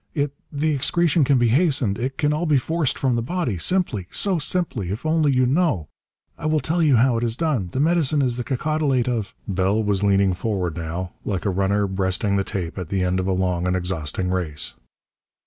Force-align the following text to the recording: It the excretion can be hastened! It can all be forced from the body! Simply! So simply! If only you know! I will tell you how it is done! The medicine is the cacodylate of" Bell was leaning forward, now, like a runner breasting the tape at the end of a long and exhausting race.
It 0.15 0.33
the 0.51 0.73
excretion 0.73 1.23
can 1.23 1.37
be 1.37 1.49
hastened! 1.49 1.99
It 1.99 2.17
can 2.17 2.33
all 2.33 2.47
be 2.47 2.57
forced 2.57 2.97
from 2.97 3.15
the 3.15 3.21
body! 3.21 3.59
Simply! 3.59 4.07
So 4.09 4.39
simply! 4.39 4.89
If 4.89 5.05
only 5.05 5.31
you 5.31 5.45
know! 5.45 5.89
I 6.39 6.47
will 6.47 6.59
tell 6.59 6.81
you 6.81 6.95
how 6.95 7.17
it 7.17 7.23
is 7.23 7.37
done! 7.37 7.69
The 7.71 7.79
medicine 7.79 8.23
is 8.23 8.35
the 8.35 8.43
cacodylate 8.43 9.07
of" 9.07 9.35
Bell 9.47 9.83
was 9.83 10.01
leaning 10.01 10.33
forward, 10.33 10.75
now, 10.75 11.11
like 11.23 11.45
a 11.45 11.51
runner 11.51 11.85
breasting 11.85 12.35
the 12.35 12.43
tape 12.43 12.79
at 12.79 12.87
the 12.87 13.03
end 13.03 13.19
of 13.19 13.27
a 13.27 13.31
long 13.31 13.67
and 13.67 13.75
exhausting 13.75 14.31
race. 14.31 14.73